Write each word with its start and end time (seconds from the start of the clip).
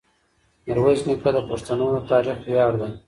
میرویس 0.65 1.01
نیکه 1.07 1.29
د 1.35 1.37
پښتنو 1.49 1.85
د 1.93 1.95
تاریخ 2.11 2.37
ویاړ 2.45 2.73
دی. 2.81 2.91